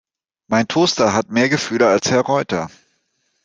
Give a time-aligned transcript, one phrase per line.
[0.47, 2.71] Mein Toaster hat mehr Gefühle als Herr Reuter!